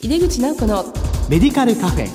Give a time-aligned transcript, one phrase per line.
[0.00, 0.84] 井出口直子の
[1.28, 2.06] メディカルカフェ。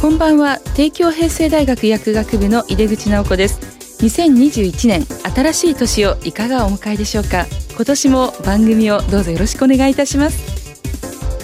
[0.00, 0.60] こんばんは。
[0.74, 3.60] 帝京平成大学薬学部の井出口直子です。
[4.02, 5.04] 2021年
[5.34, 7.44] 新しい年をいかがお迎えでしょうか。
[7.76, 10.80] 今年も番組をどうぞよろしくお願いいたします。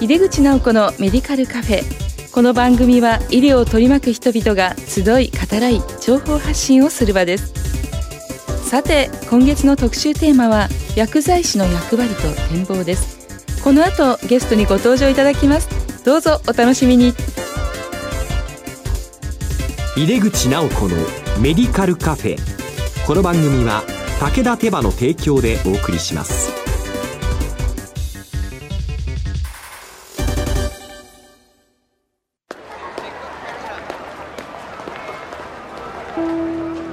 [0.02, 1.82] 井出口直子のメディカルカフェ。
[2.32, 7.59] この番組は医療を取り巻く人々が集い語らい情報発信をする場です
[8.70, 12.22] さて今月の特集テーマは薬剤師の役割と
[12.54, 13.18] 展望です。
[13.64, 15.68] この後ゲストにご登場いただきます。
[16.04, 17.12] どうぞお楽しみに。
[19.96, 20.94] 井出口直子の
[21.40, 22.36] メディカルカフェ。
[23.08, 23.82] この番組は
[24.20, 26.59] 武田手羽の提供でお送りします。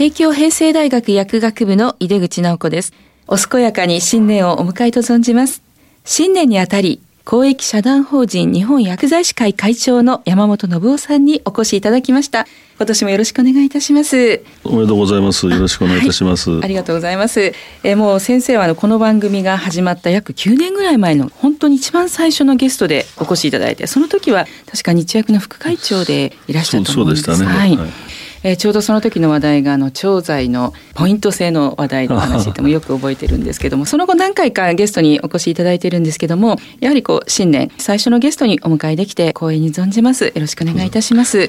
[0.00, 2.94] 帝京平成大学薬学部の井出口直子です。
[3.26, 5.60] お健やかに新年をお迎えと存じます。
[6.06, 12.46] 新年にあたり公益社団法人日本薬剤師会会長の山本信夫さんにお越しいただきました。
[12.78, 14.42] 今年もよろしくお願いいたします。
[14.64, 15.46] おめでとうございます。
[15.46, 17.52] よろしくお願いいたします、はい、ありがとうございます。
[17.84, 27.24] えもう先生はあのこの番組が始まった約9年ぐらい前の本当に一番最初のゲストでお越しいただいてその時は確か日薬の副会長でいらっしゃったと思うんです。
[27.24, 28.09] そうでしたね、はい、はい
[28.42, 40.26] えー、ちょうどその時の話題があの調剤のポイント制の話題の話でもよく覚えてるんですけどもその後何回かゲストにお越しいただいてるんですけどもやはりこう新年最初のゲストにお迎えできて光栄に存じます。
[40.26, 41.40] よろしくお願いいたします、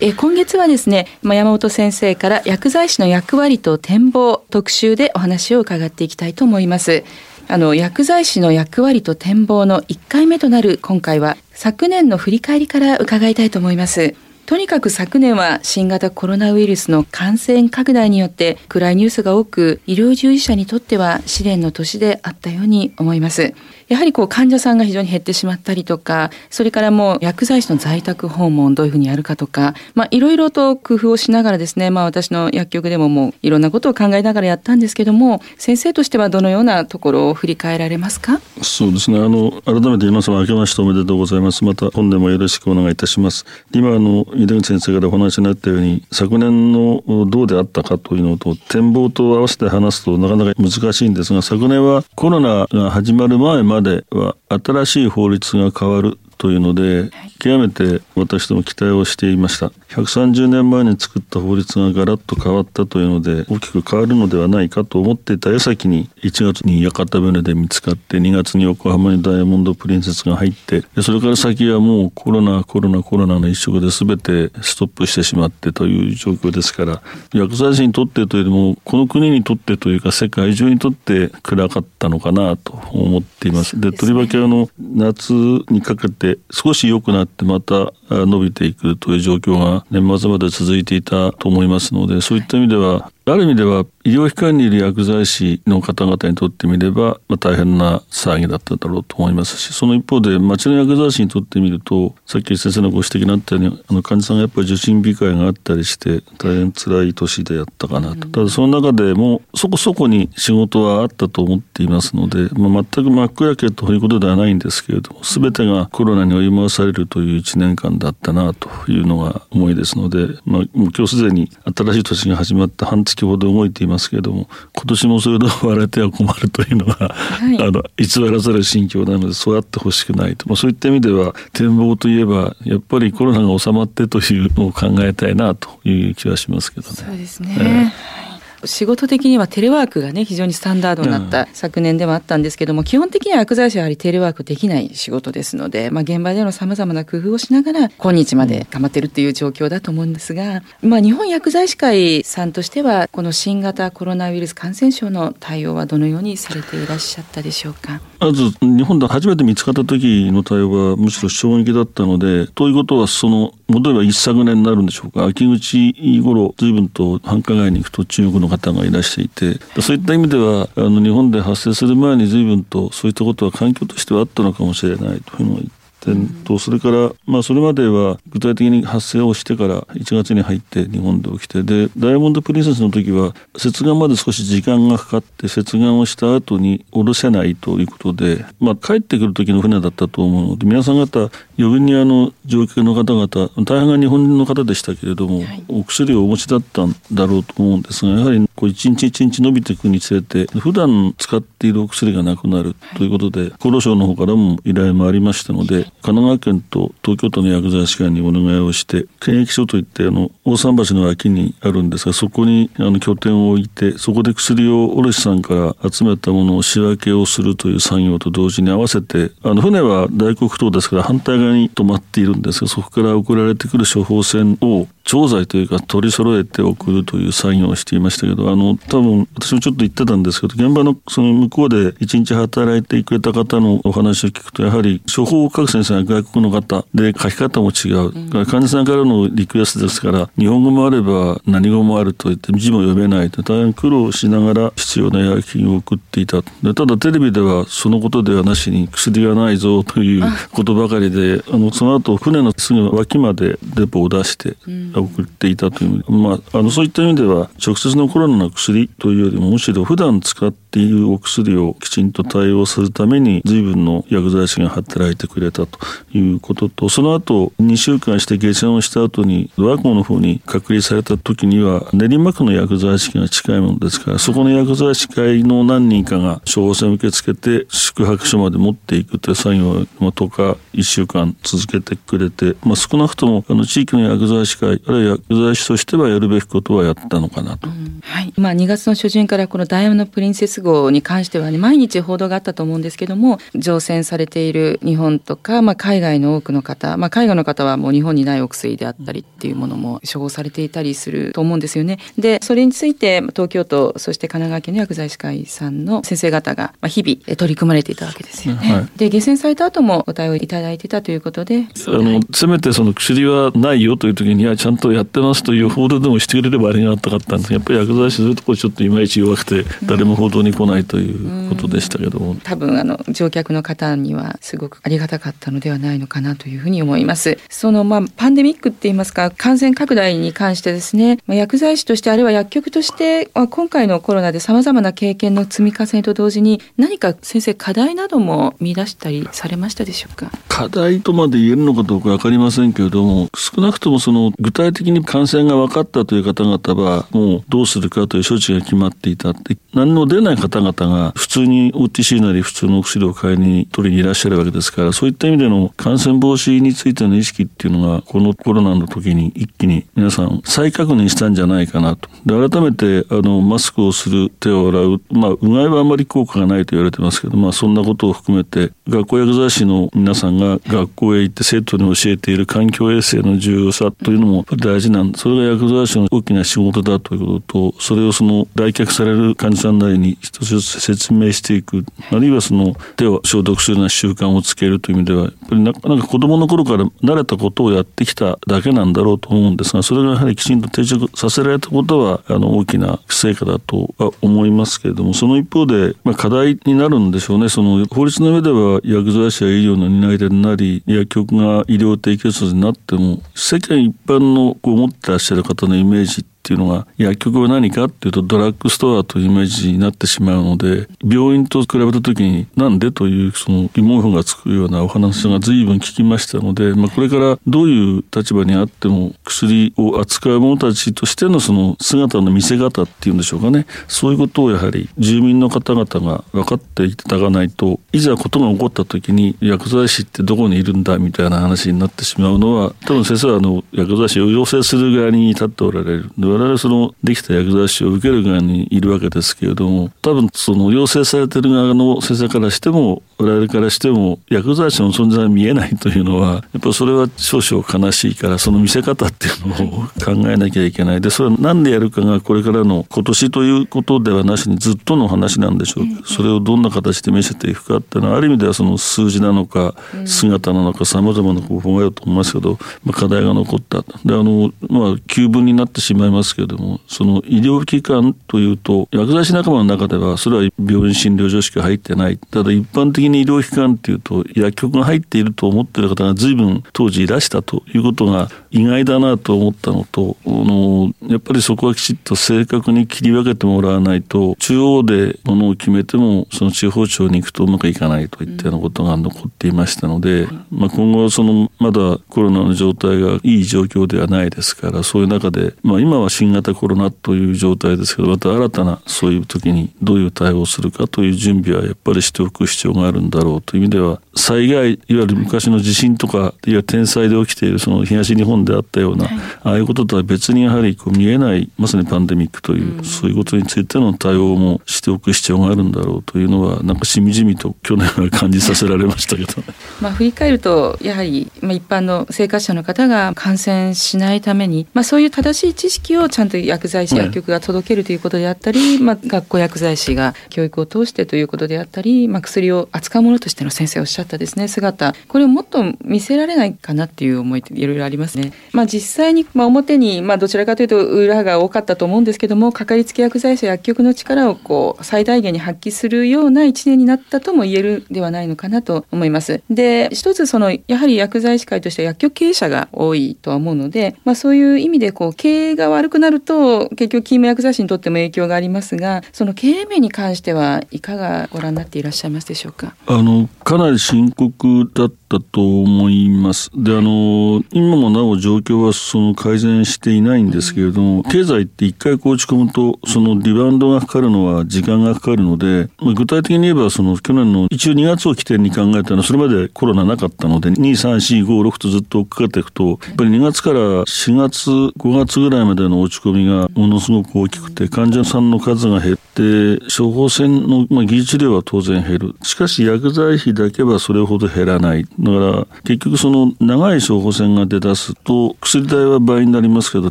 [0.00, 7.04] えー、今月はですね、まあ、山本先生から薬剤師の役割と展望特集でお話を伺っていきたいと思います。
[7.48, 14.16] あの薬剤師の役割と展望の1回目となる今回は昨年の振り返りから伺いたいと思います
[14.46, 23.54] とにかく昨年は新型コロナウイルスの感染拡大によって暗いニュースが多く医療従事者にとっては試練の年であったように思います。
[23.88, 38.40] やはりこう患者さんが非常に減ってしまったりとか、それからもう薬剤師の在宅訪問どういうふうにやるかとか、まあいろいろと工夫をしながらですね、まあ私の薬局でももういろんなことを考えながらやったんですけども、先生としてはどのようなところを振り返られますか？
[38.62, 41.64] そうですね、あの、改めて皆様明けましておめでとうございます。
[41.64, 43.44] また本年もよろしくお願いいたします。
[43.72, 83.78] 今、あの、井出口先生からお話になったように、昨年のどうであったかというのと、展望と合わせて話すとなかなか難しいんですが、昨年はコロナが始まる前ままでは新しい法律が変わるというので、極めて私ども期待をしていました130年前に作った法律がガラッと変わったというので大きく変わるのではないかと思っていた矢先に1月に屋形船で見つかって2月に横浜にダイヤモンドプリンセスが入ってそれから先はもうコロナコロナコロナの一色で全てストップしてしまってという状況ですから薬剤師にとってというよりもこの国にとってというか世界中にとって暗かったのかなと思っています。
[83.80, 136.94] でとりわけあの夏にかけて少し良くなってまた伸びていくという状況が年末まで続いていたと思いますのでそういった意味ではある意味では医療機関にいる薬剤師の方々にとってみれば、まあ、大変な騒ぎだっただろうと思いますしその一方で町の薬剤師にとってみるとさっき先生のご指摘にあったようにあの患者さんがやっぱり受診控えがあったりして大変辛い年であったかなと、ただその中でもそこそこに仕事はあったと思っていますので、まあ、全く真っ暗けということではないんですけれども全てがコロナに追い回されるという1年間だったなというのが思いですので、まあ、もう今日すでに新しい年が始まった半月月ほど動いていますけれども今年もそれで終われては困るというのが、はい、あの偽らざる心境なのでそうやってほしくないと、まあ、そういった意味では展望といえばやっぱりコロナが収まってというのを考えたいなという気はしますけどね。
[136.94, 138.25] そうですね、えー
[138.64, 158.00] 仕事的にはテレワークがね、非常にスタンダードになった昨年ではあったんですけども、基本的には薬剤師はやはりテレワークできない仕事ですので、まあ現場での様々な工夫をしながら、今日まで頑張ってるっていう状況だと思うんですが、まあ日本薬剤師会さんとしては、この新型コロナウイルス感染症の対応はどのようにされていらっしゃったでしょうか？
[158.18, 165.26] まず、日本で初めて見つかった時の対応はむしろ衝撃だったので、ということはその、戻れば一昨年になるんでしょうか？
[165.26, 165.92] 秋口
[166.22, 246.42] 頃、随分と繁華街に行くと中国の方方がいらしていてそういった意味ではあの日本で発生する前に随分とそういったことは環境としてはあったのかもしれないというのを言って点とそれからまあそれまでは具体的に発生をしてから1月に入って日本で起きてでダイヤモンド・プリンセスの時は接岸まで少し時間がかかって接岸をした後に下ろせないということで、まあ、帰ってくる時の船だったと思うので皆さん方余分にあの乗客の方々大半が日本人の方でしたけれども、はい、お薬をお持ちだったんだろうと思うんですがやはりこう一日一日伸びていくにつれて普段使っているお薬がなくなるということで、はい、厚労省の方からも依頼もありましたので神奈川県と東京都の薬剤師会にお願いをして検疫所といってあの大桟橋の脇にあるんですがそこにあの拠点を置いてそこで薬を卸さんから集めたものを仕分けをするという作業と同時に合わせてあの船は大黒島ですから反対側に止まっているんですがそこから送られてくる処方箋を調剤というか取り揃えて送るという作業をしていましたけどあの多分私もちょっと言ってたんですけど現場のその向こうで一日働いてくれた方のお話を聞くとやはり処方を書く先生が外国の方で書き方も違う、うん、患者さんからのリクエストですから日本語もあれば何語もあると言って字も読めないと大変苦労しながら必要な薬品を送っていた。
[246.62, 254.92] でただテレビではそのことではなしに薬がないぞということばかりであのその後船のすぐ脇までデポを出して、うん。
[254.94, 265.78] 送っていたという、まあ、あのそういった意味では直接のコロナの薬というよりもむしろ普段使っているお薬をきちんと対応するために随分の薬剤師が働いてくれたと
[266.12, 287.68] いうこととその後2週間して下船をした後にドラコの方に隔離された時には練馬区の薬剤師が近いものですからそこの薬剤師会の何人かが処方箋を受け付けて宿泊所まで持っていくという作業を、10日1週間続けてくれて、まあ、少なくともあの地域の薬剤師会あるいは薬剤師としてはやるべきことはやったのかなと。
[287.68, 301.98] うん、はいまあ、2月の初旬からこのダイヤモンド・プリンセス号に関しては、ね、毎日報道があったと思うんですけども乗船されている日本とか、まあ、海外の多くの方、まあ、海外の方はもう日本にないお薬であったりっていうものも処方されていたりすると思うんですよね。
[302.18, 308.72] でそれについて東京都そして神奈川県の薬剤師会さんの先生方が日々取り組まれていたわけですよね。
[308.72, 327.38] はい、で下船された後もお対応いただいてたということであの、せめてその薬はないよという時にはちゃんとやってますという報道でもしてくれればありがたかったんですやっぱり薬剤師そういうところちょっといまいち弱くて誰も報道に来ないということでしたけど多分あの乗客の方にはすごくありがたかったのではないのかなというふうに思います。
[327.48, 340.30] そのまあパンデミックって言いますか感染拡大に関してですね、まあ、薬剤師としてあるいは薬局として今回のコロナでさまざまな経験の積み重ねと同時に何か先生課題なども見出したりされましたでしょうか？
[340.48, 362.08] 課題とまで言えるのかどうか分かりませんけれども少なくともその具体的に感染が分かったという方々はもうどうするかという処置が決まっていたって何も出ない方々が普通に OTC なり普通のお薬を買いに取りにいらっしゃるわけですからそういった意味での感染防止についての意識っていうのがこのコロナの時に一気に皆さん再確認したんじゃないかなと。
[362.24, 381.84] で改めてあのマスクをする手を洗うまあうがいはあまり効果がないと言われてますけどまあそんなことを含めて学校薬剤師の皆さんが学校へ行って生徒に教えている環境衛生の重要さというのも大事なんそれが薬剤師の大きな仕事だということとそれをその来客される患者さんなりに一つずつ説明していく。
[382.10, 397.48] あるいはその手を消毒するような習慣をつけるという意味ではやっぱりなかなか子供の頃から慣れたことをやってきただけなんだろうと思うんですがそれがやはりきちんと定着させられたことはあの大きな成果だとは思いますけれどもその一方で、まあ、課題になるんでしょうね。
[397.48, 423.66] その法律の上では薬剤師や医療の担い手になり薬局が医療提供者になっても世間一般のこう持ってらっしゃる方のイメージってっていうのが薬局は何かっていうとドラッグストアというイメージになってしまうので病院と比べた時になんでというその疑問符がつくようなお話が随分聞きましたので、まあ、これからどういう立場にあっても薬を扱う者たちとしてのその姿の見せ方っていうんでしょうかね。
[423.88, 451.00] そういうことをやはり住民の方々が分かっていただかないといざことが起こった時に薬剤師ってどこにいるんだみたいな話になってしまうのは多分先生はあの薬剤師を要請する側に立っておられる我々そのできた薬剤師を受ける側にいるわけですけれども多分その要請されてる側の先生からしても我々からしても薬剤師の存在が見えないというのはやっぱそれは少々悲しいからその見せ方っていうのを考えなきゃいけない。
[451.00, 456.06] でそれは何でやるかがこれからの今年ということではなしにずっとの話なんでしょう。
[456.06, 459.74] それをどんな形で見せていくかっていうのはある意味ではその数字なのか
[460.04, 463.82] 姿なのかさまざまな方法があると思いますけど、まあ、課題が残った。
[464.04, 472.18] であの、まあ、急分になってしまいますますけれどもその医療機関というと薬剤師仲間の中ではそれは病院診療所しか入ってない。
[472.18, 509.06] ただ一般的に医療機関っていうと薬局が入っていると思っている方が随分当時いらしたということが意外だなと思ったのとあのやっぱりそこはきちっと正確に切り分けてもらわないと中央でものを決めてもその地方庁に行くとうまくいかないといったようなことが残っていましたので、まあ、今後そのまだコロナの状態がいい状況ではないですからそういう中で、まあ、今は新型コロナという状態ですけどまた新たなそういう時にどういう対応をするかという準備はやっぱりしておく必要があるんだろうという意味では災害いわゆる昔の地震とかいわゆる天災で起きているその東日本であったような、
[509.42, 519.42] ああいうこととは別にやはりこう見えないまさにパンデミックという、そういうことについての対応もしておく必要があるんだろうというのはなんかしみじみと去年は感じさせられましたけど、
[519.80, 538.32] まあ振り返るとやはり、まあ、一般の生活者の方が感染しないために、まあ、そういう正しい知識をちゃんと薬剤師薬局が届けるということであったり、まあ、学校薬剤師が教育を通してということであったり、まあ、薬を扱うものとしての先生おっしゃったですね姿これをもっと見せられないかなっていう思いっていろいろありますね。
[538.52, 549.42] まあ、実際に、まあ、表に、まあ、どちらかというと裏が多かったと思うんですけどもかかりつけ薬剤師薬局の力をこう最大限に発揮するような一年になったとも言えるではないのかなと思います。
[549.50, 562.74] で一つそのやはり薬剤師会としては薬局経営者が多いとは思うので、まあ、そういう意味でこう経営が悪くなると結局勤務薬剤師にとっても影響がありますがその経営面に関してはいかがご覧になっていらっしゃいますでしょうか？
[562.86, 566.50] あのかなり深刻だったと思います。
[566.54, 592.14] であの今もなお状況はその改善していないんですけれども、経済って一回落ち込むとそのリバウンドがかかるのは時間がかかるので、まあ、具体的に言えばその去年の一応2月を起点に考えたのはそれまでコロナなかったので23456とずっとかかっていくとやっぱり2月から4月5月ぐらいまでの落ち込みがものすごく大きくて患者さんの数が減って処方箋の、まあ、技術量は当然減る。
[592.22, 599.90] しかし薬剤費だけはそれほど減らないだから結局その長い処方箋が出だすと薬代は倍になりますけど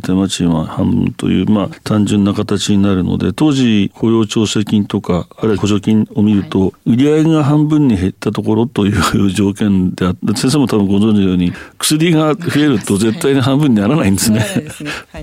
[0.00, 14.44] 手間賃は半分というまあ単純な形になるので当時雇用調整金とかあるいは補助金を見ると売上が半分に減ったところという条件であって先生も多分ご存知のように薬が増えると絶対に半分にならないんですね。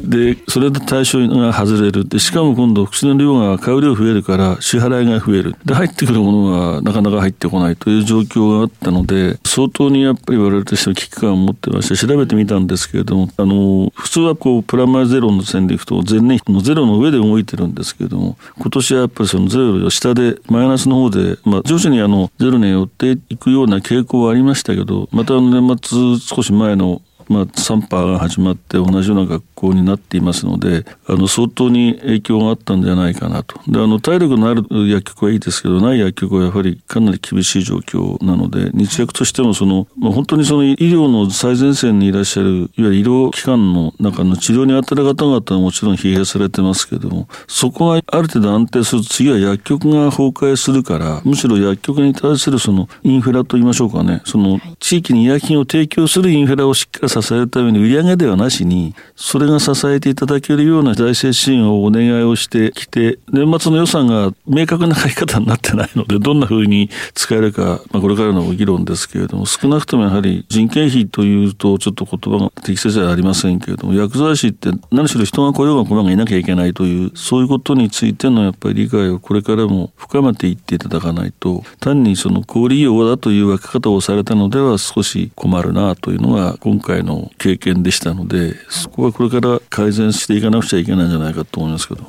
[0.03, 2.07] でそれで対象が外れる。
[2.07, 5.55] でしかも今度薬の量が買う量増えるから支払いが増える。
[5.65, 33.59] で入ってくるものがなかなか入ってこないという状況があったので相当にやっぱり我々としては危機感を持ってまして調べてみたんですけれどもあの普通はこうプラマイゼロの線でいくと前年比のゼロの上で動いてるんですけれども今年はやっぱりそのゼロより下でマイナスの方で、まあ、徐々にあのゼロに寄っていくような傾向はありましたけどまた年末少し前のまあ、3波が始まって同じような学校になっていますのであの相当に影響があったんじゃないかなと。
[33.67, 92.03] であの体力のある薬局はいいですけどない薬局はやはりかなり厳しい状況なので日薬としてもその、まあ、本当にその医療の最前線にいらっしゃるいわゆる医療機関の中の治療に当たる方々はもちろん疲弊されてますけどもそこがある程度安定すると次は薬局が崩壊するからむしろ薬局に対するそのインフラといいましょうかねその地域に医薬品を提供するインフラをしっかり支えるために売り上げではなしにそれが支えていただけるような財政支援をお願いをしてきて年末の予算が明確な書き方になってないのでどんなふうに使えるか、まあ、これからの議論ですけれども少なくともやはり人件費というとちょっと言葉が適切ではありませんけれども薬剤師って何しろ人が来ようが来まがいなきゃいけないというそういうことについてのやっぱり理解をこれからも深めていっていただかないと単にその小売業だという分け方をされたのでは少し困るなというのが今回の経験でしたのでそこはこれから改善していかなくちゃいけないんじゃないかと思いますけど。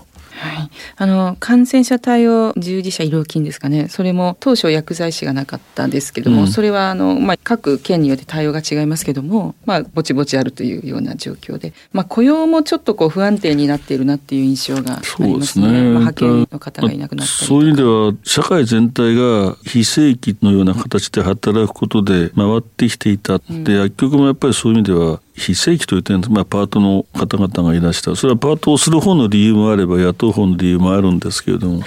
[0.44, 3.88] はい、あの感染者対応従事者医療金ですかね。
[3.88, 15.46] それも当初薬剤師がなかったんですけども、うん、それはあの、まあ、各県によって対応が違いますけども、まあ、ぼちぼちあるというような状況で、まあ、雇用もちょっとこう不安定になっているなっていう印象がありますね。
[15.46, 15.66] すね。
[15.66, 28.14] まあ、派遣の方がいなくなったりそういう意味では社会全体が非正規のような形で働くことで回ってきていた、うん、で薬局もやっぱりそういう意味では非正規という点で、まあ、パートの方々がいらした。
[28.14, 31.82] それはパートをする方の理由もあれば雇う方の理由もあるんですけれども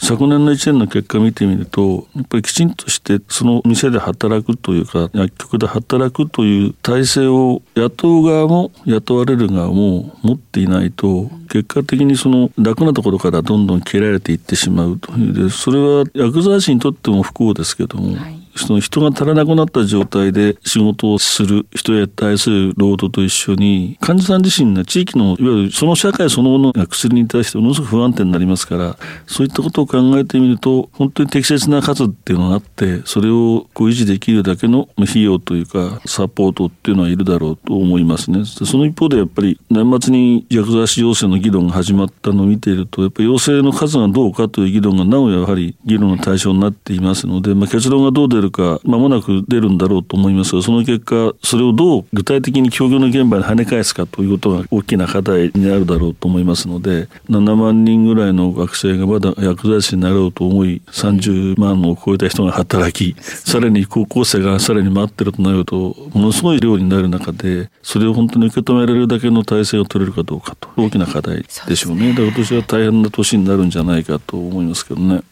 [0.00, 15.32] 昨年の1年の結果を見てみるとやっぱりきちんとしてその店で働くというか薬局で働くという体制を雇う側も雇われる側も持っていないと結果的にその楽なところからどんどん切られていってしまうという。
[15.32, 18.41] でそれは薬剤師にとっても不幸ですけども、はい。
[18.56, 38.44] その人が足らなくなった状態で仕事をする人へ対する労働と一緒に、患者さん自身が地域の、いわゆるその社会そのものが薬に対してものすごく不安定になりますから、そういったことを考えてみると、本当に適切な数っていうのがあって、それをこう維持できるだけの費用というか、サポートっていうのはいるだろうと思いますね。
[38.44, 72.10] その一方でやっぱり年末に薬剤師要請の議論が始まったのを見ていると、やっぱり要請の数がどうかという議論がなおやはり議論の対象になっていますので、まあ、結論がどう出るるか間もなく出るんだろうと思いますが、その結果、それをどう具体的に協業の現場に跳ね返すかということが大きな課題になるだろうと思いますので、7万人ぐらいの学生がまだ薬剤師になろうと思い、30万を超えた人が働き、さらに高校生がさらに待ってるとなると、ものすごい量になる中で、それを本当に受け止められるだけの体制を取れるかどうかと、大きな課題でしょうね。
[72.10, 75.22] だから今年は大変な年になるんじゃないかと思いますけどね。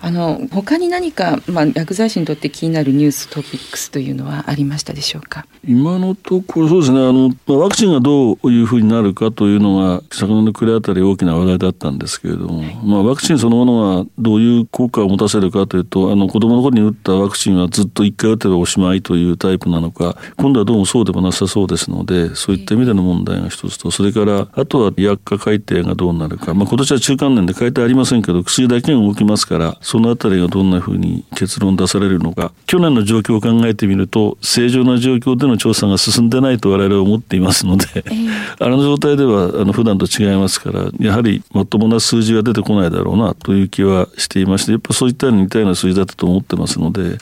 [0.00, 5.46] あの他に何か、まあ、薬剤師にとって気になるニューストピックスというのはありましたでしょうか？
[5.66, 6.98] 今のところそうですね。
[6.98, 32.52] あの、まあ、ワクチンがどういうふうになるかというのが昨年の暮れあたり大きな話題だったんですけれども、はい、まあ、ワクチンそのものがどういう効果を持たせるかというとあの子供の頃に打ったワクチンはずっと1回打てばおしまいというタイプなのか今度はどうもそうでもなさそうですのでそういった意味での問題が一つとそれからあとは薬価改定がどうなるか、まあ、今年は中間年で改定ありませんけど薬だけが動きますからそのあたりがどんんなふうに結論出されるのか。
[32.66, 47.18] 去年の状況を考えてみると正常な状況での調査が進んでないと我々は思っていますので、えー、あの状態ではあの普段と違いますからやはりまともな数字は出てこないだろうなという気はしていましてやっぱそういったに似たような数字だったと思ってますので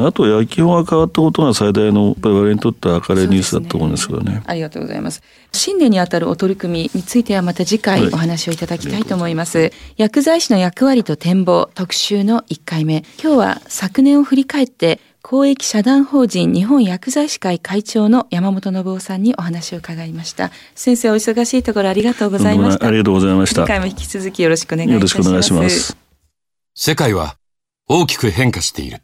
[0.00, 5.22] あとは基本が変わったことが最大の我々にとっては明るいニュースだと思うんですけどね、ね、ありがとうございます。
[5.56, 13.04] 新年にあたるお取り組みについてはまた次回お話をいただきたいと思います、はい、薬剤師の役割と展望特集の1回目。
[13.22, 20.52] 今日は昨年を振り返って公益社団法人日本薬剤師会会長の山本信夫さんにお話を伺いました。
[20.74, 22.86] 先生お忙しいところありがとうございました。
[22.86, 23.62] ありがとうございました。
[23.62, 25.96] 次回も引き続きよろしくお願いいたします。
[26.74, 27.36] 世界は
[27.88, 29.02] 大きく変化している。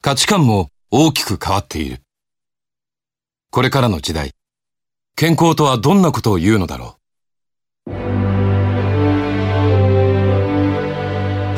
[0.00, 2.00] 価値観も大きく変わっている。
[3.50, 4.32] これからの時代
[5.14, 7.01] 健康とはどんなことを言うのだろう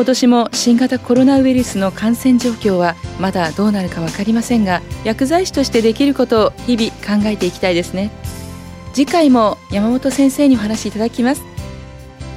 [0.00, 8.10] 今年も新型コロナウイルスの感染状況はまだどうなるか分かりませんが薬剤師としてできることを日々考えていきたいですね。
[8.94, 11.42] 次回も山本先生にお話しいただきます。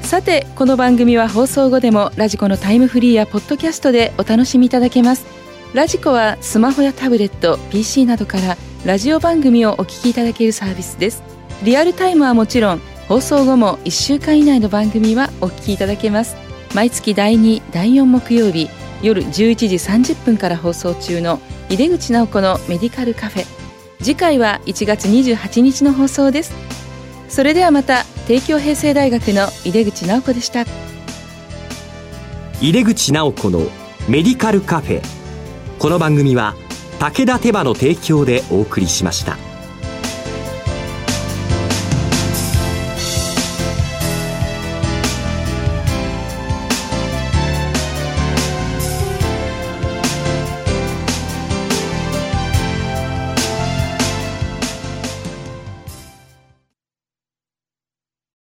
[0.02, 5.26] さてこの番組は放送後でもラジコのタイムフリーやポッドキャストでお楽しみいただけます。
[5.74, 11.24] ラジコはスマホやタブレット PC などからラジオ番組をお聞きいただけるサービスです。
[11.64, 16.44] リアルタイムはもちろん放送後も1週間以内の番組はお聞きいただけます。
[16.74, 18.70] 毎月第2第4木曜日
[19.04, 23.46] 夜11時30分から放送中の井出口直子のメディカルカフェ。
[24.00, 26.54] 次回は1月28日の放送です。
[27.30, 30.66] それではまた帝京平成大学の井出口直子でした。
[32.62, 33.60] 井出口直子の
[34.08, 35.02] メディカルカフェ。
[35.80, 36.56] この番組は
[37.00, 39.38] 武田手羽の提供でお送りしました。